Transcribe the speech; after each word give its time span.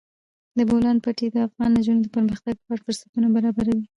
د 0.57 0.59
بولان 0.69 0.97
پټي 1.03 1.27
د 1.31 1.37
افغان 1.47 1.69
نجونو 1.77 2.01
د 2.03 2.07
پرمختګ 2.15 2.53
لپاره 2.57 2.83
فرصتونه 2.85 3.27
برابروي. 3.35 3.83